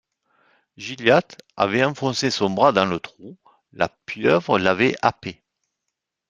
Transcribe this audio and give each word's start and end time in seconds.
Gilliatt 0.77 1.37
avait 1.55 1.83
enfoncé 1.83 2.31
son 2.31 2.49
bras 2.49 2.71
dans 2.71 2.87
le 2.87 2.99
trou; 2.99 3.37
la 3.71 3.87
pieuvre 4.07 4.57
l’avait 4.57 4.95
happé. 5.03 5.43